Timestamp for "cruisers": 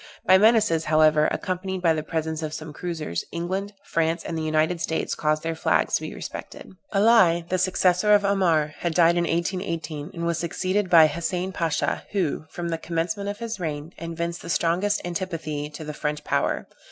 2.73-3.23